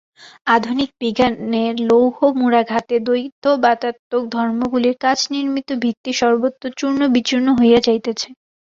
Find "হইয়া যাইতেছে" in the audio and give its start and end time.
7.59-8.27